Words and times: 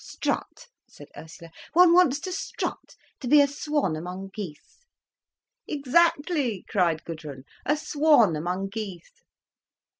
"Strut," 0.03 0.65
said 0.89 1.09
Ursula. 1.15 1.51
"One 1.73 1.93
wants 1.93 2.19
to 2.21 2.31
strut, 2.31 2.95
to 3.19 3.27
be 3.27 3.39
a 3.39 3.45
swan 3.45 3.95
among 3.95 4.29
geese." 4.33 4.83
"Exactly," 5.67 6.65
cried 6.67 7.03
Gudrun, 7.05 7.43
"a 7.67 7.77
swan 7.77 8.35
among 8.35 8.69
geese." 8.69 9.11